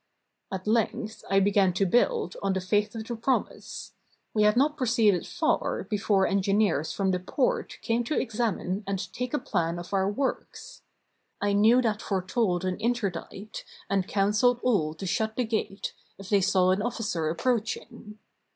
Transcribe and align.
At 0.51 0.65
length, 0.65 1.23
I 1.29 1.39
began 1.39 1.73
to 1.73 1.85
build, 1.85 2.35
on 2.41 2.53
the 2.53 2.59
faith 2.59 2.95
of 2.95 3.03
the 3.05 3.15
569 3.15 3.17
TURKEY 3.21 3.23
promise. 3.23 3.93
We 4.33 4.41
had 4.41 4.57
not 4.57 4.75
proceeded 4.75 5.27
far, 5.27 5.83
before 5.83 6.25
engineers 6.25 6.91
from 6.91 7.11
the 7.11 7.19
Porte 7.19 7.77
came 7.83 8.03
to 8.05 8.19
examine 8.19 8.83
and 8.87 9.13
take 9.13 9.35
a 9.35 9.37
plan 9.37 9.77
of 9.77 9.93
our 9.93 10.09
works. 10.09 10.81
I 11.39 11.53
knew 11.53 11.83
that 11.83 12.01
foretold 12.01 12.65
an 12.65 12.79
interdict, 12.79 13.63
and 13.91 14.07
counseled 14.07 14.59
all 14.63 14.95
to 14.95 15.05
shut 15.05 15.35
the 15.35 15.45
gate, 15.45 15.93
if 16.17 16.29
they 16.29 16.41
saw 16.41 16.71
an 16.71 16.79
ofiSicer 16.79 17.29
approaching. 17.31 18.17